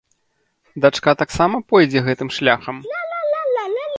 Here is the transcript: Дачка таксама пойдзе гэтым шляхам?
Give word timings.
Дачка 0.85 1.11
таксама 1.21 1.55
пойдзе 1.73 1.99
гэтым 2.09 2.29
шляхам? 2.37 2.75